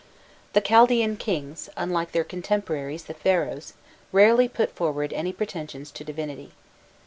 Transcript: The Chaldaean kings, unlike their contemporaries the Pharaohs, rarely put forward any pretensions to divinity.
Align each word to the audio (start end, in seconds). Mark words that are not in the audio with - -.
The 0.53 0.61
Chaldaean 0.61 1.15
kings, 1.17 1.69
unlike 1.77 2.11
their 2.11 2.23
contemporaries 2.23 3.03
the 3.03 3.13
Pharaohs, 3.13 3.73
rarely 4.11 4.47
put 4.47 4.71
forward 4.75 5.13
any 5.13 5.31
pretensions 5.31 5.91
to 5.91 6.03
divinity. 6.03 6.53